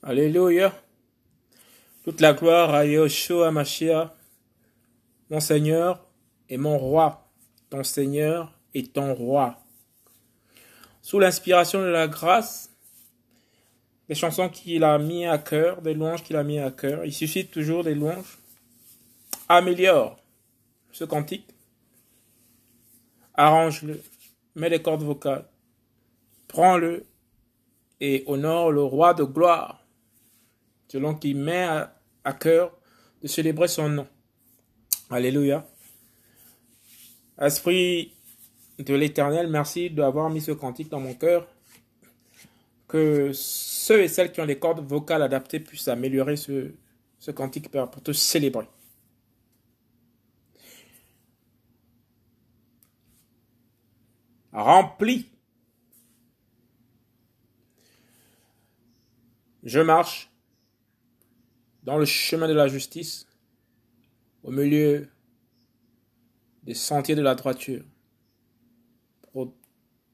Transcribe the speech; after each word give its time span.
Alléluia. 0.00 0.72
Toute 2.04 2.20
la 2.20 2.32
gloire 2.32 2.72
à 2.72 2.86
Yahushua 2.86 3.50
Mashiach, 3.50 4.10
mon 5.28 5.40
Seigneur 5.40 6.06
et 6.48 6.56
mon 6.56 6.78
roi, 6.78 7.28
ton 7.68 7.82
Seigneur 7.82 8.56
et 8.74 8.86
ton 8.86 9.12
roi. 9.12 9.58
Sous 11.02 11.18
l'inspiration 11.18 11.80
de 11.80 11.88
la 11.88 12.06
grâce, 12.06 12.70
des 14.08 14.14
chansons 14.14 14.48
qu'il 14.48 14.84
a 14.84 14.96
mis 14.98 15.26
à 15.26 15.36
cœur, 15.36 15.82
des 15.82 15.94
louanges 15.94 16.22
qu'il 16.22 16.36
a 16.36 16.44
mis 16.44 16.60
à 16.60 16.70
cœur, 16.70 17.04
il 17.04 17.12
suscite 17.12 17.50
toujours 17.50 17.82
des 17.82 17.96
louanges. 17.96 18.38
Améliore 19.48 20.16
ce 20.92 21.04
cantique, 21.04 21.48
arrange-le, 23.34 24.00
mets 24.54 24.68
les 24.68 24.80
cordes 24.80 25.02
vocales, 25.02 25.44
prends-le 26.46 27.04
et 28.00 28.22
honore 28.28 28.70
le 28.70 28.82
roi 28.82 29.12
de 29.12 29.24
gloire 29.24 29.84
selon 30.88 31.14
qu'il 31.14 31.36
met 31.36 31.64
à, 32.24 32.32
cœur 32.32 32.76
de 33.22 33.28
célébrer 33.28 33.68
son 33.68 33.88
nom. 33.88 34.08
Alléluia. 35.10 35.66
Esprit 37.40 38.12
de 38.78 38.94
l'Éternel, 38.94 39.48
merci 39.48 39.90
d'avoir 39.90 40.28
mis 40.30 40.40
ce 40.40 40.52
cantique 40.52 40.88
dans 40.88 41.00
mon 41.00 41.14
cœur. 41.14 41.46
Que 42.86 43.30
ceux 43.32 44.02
et 44.02 44.08
celles 44.08 44.32
qui 44.32 44.40
ont 44.40 44.46
les 44.46 44.58
cordes 44.58 44.80
vocales 44.80 45.22
adaptées 45.22 45.60
puissent 45.60 45.88
améliorer 45.88 46.36
ce, 46.36 46.72
ce 47.18 47.30
cantique 47.30 47.70
pour 47.70 48.02
te 48.02 48.12
célébrer. 48.12 48.66
Rempli. 54.52 55.28
Je 59.62 59.80
marche 59.80 60.27
dans 61.88 61.96
le 61.96 62.04
chemin 62.04 62.46
de 62.46 62.52
la 62.52 62.68
justice, 62.68 63.26
au 64.42 64.50
milieu 64.50 65.08
des 66.62 66.74
sentiers 66.74 67.14
de 67.14 67.22
la 67.22 67.34
droiture, 67.34 67.82
pour 69.32 69.54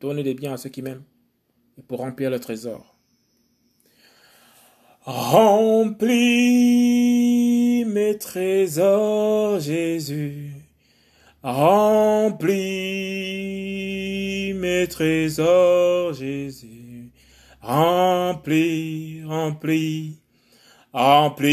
donner 0.00 0.22
des 0.22 0.34
biens 0.34 0.52
à 0.52 0.56
ceux 0.56 0.68
qui 0.68 0.82
m'aiment 0.82 1.02
et 1.76 1.82
pour 1.82 1.98
remplir 1.98 2.30
le 2.30 2.38
trésor. 2.38 2.96
Remplis 5.00 6.14
mes 7.86 8.18
trésors, 8.18 9.58
Jésus. 9.58 10.52
Remplis 11.42 12.52
mes 14.54 14.86
trésors, 14.86 16.12
Jésus. 16.12 17.10
Remplis, 17.60 19.24
remplis 19.24 20.13
Remplis, 20.94 21.50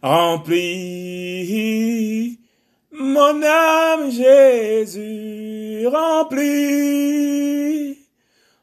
remplis 0.00 0.94
mon 3.14 3.42
âme, 3.42 4.10
Jésus, 4.10 5.86
remplis. 5.86 7.98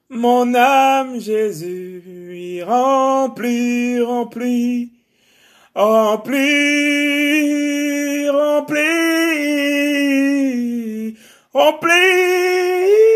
Mon 0.10 0.54
âme, 0.56 1.20
Jésus, 1.20 2.64
remplis, 2.66 4.02
remplis, 4.02 4.92
remplis, 5.76 6.40
remplis, 8.30 8.82
remplis 11.54 13.11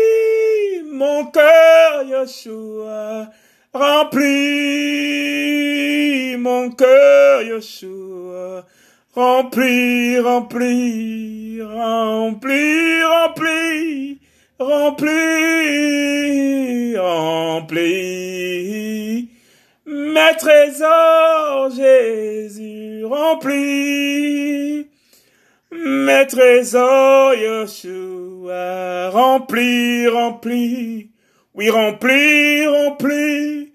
mon 0.96 1.26
cœur, 1.26 2.02
Yeshua, 2.04 3.28
remplis 3.74 4.24
mon 6.38 6.70
cœur, 6.70 7.42
Yeshua, 7.42 8.64
remplis, 9.14 10.18
remplis, 10.18 11.60
remplis, 11.62 13.02
remplis, 13.02 14.18
remplis, 14.58 15.06
remplis, 16.96 18.48
mes 19.86 20.36
trésors, 20.38 21.70
Jésus, 21.76 23.04
remplis, 23.04 24.88
mes 25.86 26.26
trésors, 26.26 27.34
Yeshua, 27.34 29.10
remplis, 29.10 30.08
remplis, 30.08 31.10
oui, 31.54 31.70
remplis, 31.70 32.66
remplis, 32.66 33.72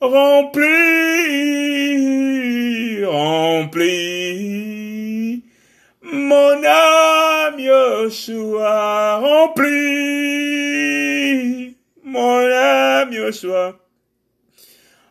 remplis, 0.00 0.64
remplis, 3.04 4.64
mon 6.02 6.64
âme, 6.64 7.60
Yeshua, 7.60 9.20
remplis, 9.20 9.76
mon 12.02 12.50
âme, 12.50 13.12
Yeshua, 13.12 13.78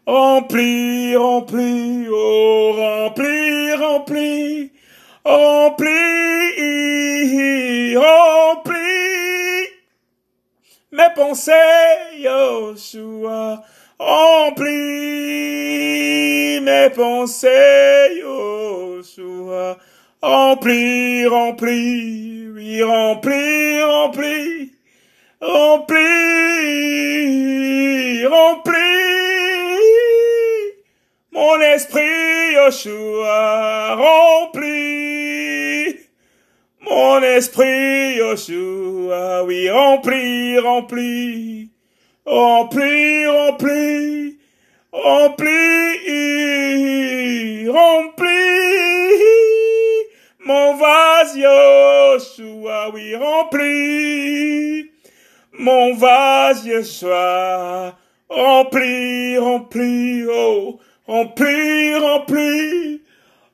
remplis, 0.06 1.16
remplis, 1.16 2.08
oh, 2.12 2.74
remplis, 2.76 3.76
remplis, 3.76 4.73
Remplis, 5.26 5.88
remplis 7.96 8.84
mes 10.92 11.14
pensées, 11.16 11.54
Yoshua. 12.18 13.64
Remplis 14.00 14.70
mes 16.62 16.90
pensées, 16.94 18.20
Yoshua. 18.20 19.78
Remplis, 20.22 21.26
remplis, 21.28 22.50
oui, 22.54 22.84
remplis, 22.84 23.82
remplis, 23.82 24.74
remplis, 25.42 26.04
remplis 28.26 28.84
mon 31.32 31.60
esprit, 31.62 32.54
Yoshua, 32.54 33.96
remplis 33.96 35.03
mon 36.94 37.24
esprit, 37.24 38.18
Yoshua, 38.18 39.44
oui, 39.46 39.68
rempli, 39.68 40.58
rempli, 40.60 41.70
rempli, 42.24 43.26
rempli, 43.26 44.38
rempli, 44.94 45.56
rempli, 47.68 48.40
mon 50.46 50.78
vase, 50.78 51.40
Yoshua, 51.40 52.90
oui, 52.94 53.16
rempli, 53.16 54.92
mon 55.54 55.96
vase, 55.98 56.68
Yoshua, 56.68 57.98
rempli, 58.30 59.38
rempli, 59.40 60.26
oh, 60.30 60.80
rempli, 61.08 61.94
rempli, 61.98 63.02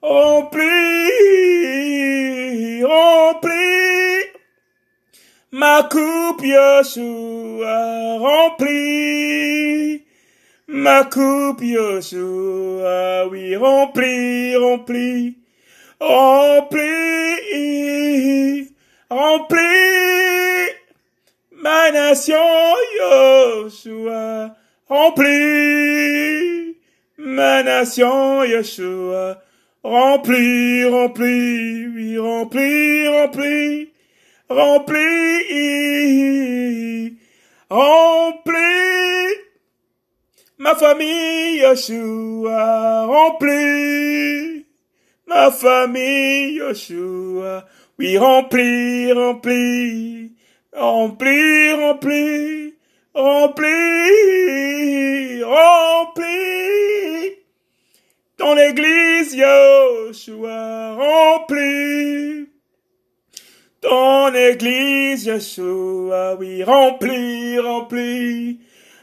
remplis, 0.02 1.20
remplis 2.84 4.26
ma 5.52 5.84
coupe, 5.90 6.44
Yoshua, 6.44 8.20
remplis 8.22 10.02
ma 10.68 11.04
coupe, 11.06 11.62
Yoshua, 11.62 13.28
oui, 13.30 13.56
remplis, 13.56 14.56
remplis, 14.56 15.36
remplis, 16.00 17.50
remplis 19.12 20.70
ma 21.62 21.90
nation, 21.92 22.76
Yoshua, 23.00 24.56
remplis 24.90 26.76
ma 27.18 27.62
nation, 27.64 28.46
Yoshua, 28.48 29.42
Rempli, 29.82 30.84
rempli, 30.84 31.88
oui, 31.88 32.18
rempli, 32.18 33.08
rempli, 33.08 33.94
rempli, 34.50 35.08
rempli. 37.70 38.60
Ma 40.58 40.76
famille, 40.76 41.62
Yeshua, 41.62 43.06
rempli. 43.08 44.66
Ma 45.28 45.50
famille, 45.50 46.60
Yeshua, 46.60 47.66
oui, 47.98 48.18
rempli, 48.18 49.14
rempli, 49.14 50.36
rempli, 50.74 51.72
rempli, 51.72 52.76
rempli, 53.14 53.70
rempli. 55.42 57.39
Ton 58.40 58.58
église, 58.58 59.36
Yoshua, 59.36 60.96
remplie. 60.96 62.48
ton 63.82 64.34
église, 64.34 65.26
Yeshua, 65.26 66.36
oui, 66.40 66.64
remplis, 66.64 67.60
remplis, 67.60 68.62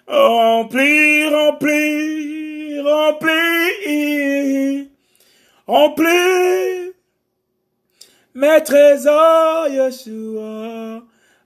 remplis, 0.08 1.28
remplis, 1.28 2.80
remplis, 2.80 3.20
remplis, 5.66 6.92
mes 8.34 8.62
trésors, 8.64 9.68
Yeshua, 9.68 11.02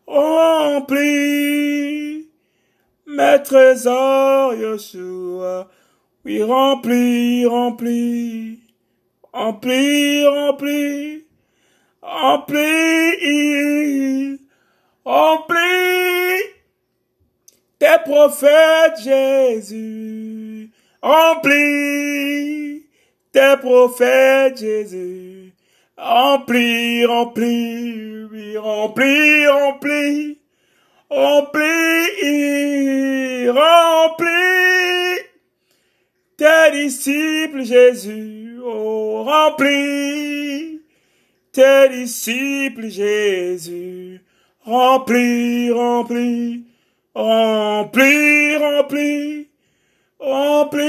remplis, 0.06 1.08
mes 3.06 3.42
trésors, 3.42 4.54
Yeshua, 4.54 5.68
oui, 6.24 6.42
remplis, 6.42 7.46
remplis, 7.46 8.58
remplis, 9.32 10.26
remplis, 10.26 11.24
remplis, 12.02 13.20
remplis, 15.04 16.42
tes 17.78 17.98
prophètes, 18.04 19.02
Jésus, 19.02 20.70
remplis, 21.02 22.84
tes 23.32 23.56
prophètes, 23.62 24.58
Jésus, 24.58 25.54
remplis, 25.96 27.06
remplis, 27.06 28.26
oui, 28.30 28.58
remplis, 28.58 29.46
remplis, 29.46 30.38
remplis, 31.08 32.18
remplis, 33.48 35.09
tes 36.40 36.72
disciples, 36.72 37.66
Jésus, 37.66 38.58
oh, 38.64 39.24
remplis, 39.24 40.80
tes 41.52 41.88
disciples, 41.90 42.88
Jésus, 42.88 44.22
remplis, 44.64 45.70
remplis, 45.70 46.64
remplis, 47.14 48.56
remplis, 48.56 49.48
remplis, 50.18 50.88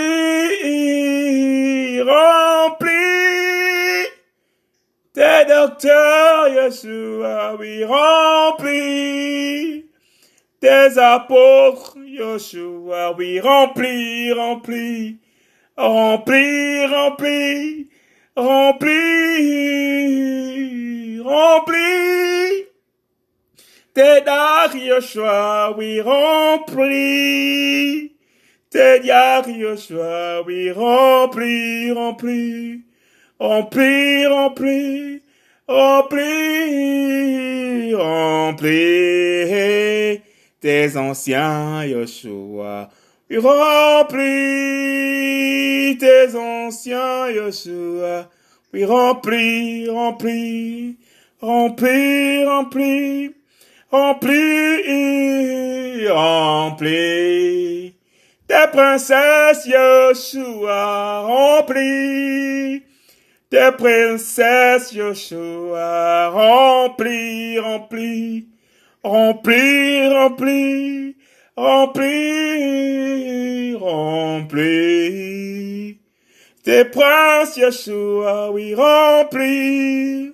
remplis, 1.99 2.91
tes 5.13 5.45
docteurs, 5.49 6.47
Yeshua, 6.47 7.57
oui, 7.59 7.83
remplis, 7.83 9.83
tes 10.61 10.97
apôtres, 10.97 11.97
Yeshua, 12.05 13.13
oui, 13.17 13.41
remplis, 13.41 14.31
remplis, 14.31 15.20
Rempli, 15.81 16.85
rempli, 16.85 17.89
rempli, 18.35 18.91
rempli. 21.25 22.69
T'es 23.91 24.21
dar 24.21 24.75
Yoshua, 24.75 25.73
oui, 25.75 25.99
rempli. 26.01 28.11
T'es 28.69 28.99
dar 28.99 29.49
Yoshua, 29.49 30.43
oui, 30.45 30.71
rempli, 30.71 31.91
rempli, 31.91 32.83
rempli, 33.39 34.27
rempli, 34.27 35.23
rempli, 35.67 36.21
rempli. 37.95 40.21
Tes 40.61 40.95
anciens 40.95 41.87
Yoshua 41.87 42.91
remplis, 43.37 44.21
tes 45.97 46.35
anciens, 46.35 47.29
Yeshua, 47.31 48.27
oui, 48.73 48.83
remplis, 48.83 49.87
remplis, 49.87 50.97
remplis, 51.41 52.45
remplis, 52.45 53.33
remplis, 53.91 54.87
remplis, 56.07 57.93
tes 58.47 58.67
princesses, 58.67 59.65
Yeshua, 59.65 60.81
remplis, 61.27 62.83
tes 63.49 63.71
princesses, 63.77 64.91
Yeshua, 64.91 66.31
remplis, 66.35 67.59
remplis, 67.59 68.45
remplis, 69.03 70.09
remplis, 70.09 71.20
remplis, 71.57 73.75
remplis, 73.75 75.11
tes 76.63 76.85
princes, 76.85 77.57
Yeshua, 77.57 78.51
oui, 78.53 78.73
remplis, 78.75 80.33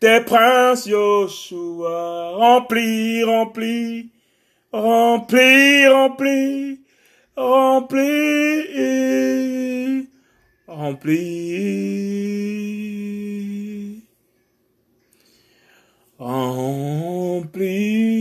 tes 0.00 0.20
princes, 0.20 0.86
Yeshua, 0.86 2.36
remplis, 2.38 3.24
remplis, 3.24 4.10
remplis, 4.72 5.86
remplis, 5.88 6.78
remplis, 7.36 8.78
remplis, 10.68 11.62
remplis, 16.18 18.11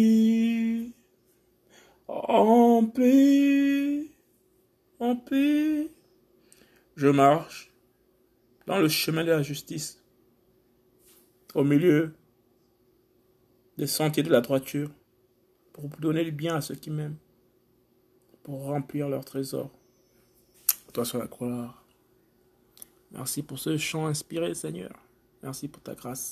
remplis, 2.91 4.11
remplis. 4.99 5.89
Je 6.95 7.07
marche 7.07 7.71
dans 8.67 8.79
le 8.79 8.89
chemin 8.89 9.23
de 9.23 9.31
la 9.31 9.41
justice, 9.41 10.03
au 11.55 11.63
milieu 11.63 12.13
des 13.77 13.87
sentiers 13.87 14.23
de 14.23 14.29
la 14.29 14.41
droiture, 14.41 14.91
pour 15.73 15.87
donner 15.99 16.23
le 16.23 16.31
bien 16.31 16.55
à 16.55 16.61
ceux 16.61 16.75
qui 16.75 16.89
m'aiment, 16.89 17.17
pour 18.43 18.63
remplir 18.65 19.07
leur 19.07 19.23
trésor. 19.23 19.71
Toi 20.93 21.05
sur 21.05 21.19
la 21.19 21.27
gloire. 21.27 21.85
Merci 23.11 23.41
pour 23.41 23.57
ce 23.57 23.77
chant 23.77 24.07
inspiré, 24.07 24.53
Seigneur. 24.53 24.91
Merci 25.41 25.69
pour 25.69 25.81
ta 25.81 25.95
grâce. 25.95 26.29